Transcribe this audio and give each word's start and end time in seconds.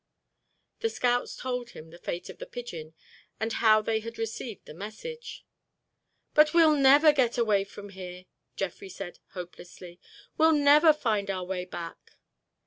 The 0.79 0.89
scouts 0.89 1.35
told 1.35 1.69
him 1.69 1.91
the 1.91 1.99
fate 1.99 2.27
of 2.31 2.39
the 2.39 2.47
pigeon 2.47 2.95
and 3.39 3.51
of 3.51 3.57
how 3.59 3.81
they 3.83 3.99
had 3.99 4.17
received 4.17 4.65
the 4.65 4.73
message. 4.73 5.45
"But 6.33 6.55
we'll 6.55 6.75
never 6.75 7.13
get 7.13 7.37
away 7.37 7.65
from 7.65 7.89
here," 7.89 8.25
Jeffrey 8.55 8.89
said 8.89 9.19
hopelessly. 9.33 9.99
"We'll 10.39 10.53
never 10.53 10.91
find 10.91 11.29
our 11.29 11.43
way 11.43 11.65
back." 11.65 12.13